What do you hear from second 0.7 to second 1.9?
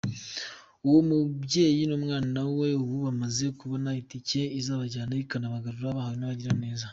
Uwo mubyeyi